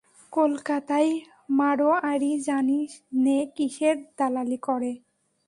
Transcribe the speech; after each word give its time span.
কলকাতায় 0.33 1.11
মাড়োয়ারি 1.49 2.31
জানি 2.39 2.79
নে 3.15 3.37
কিসের 3.55 3.95
দালালি 4.17 4.57
করে। 4.61 4.91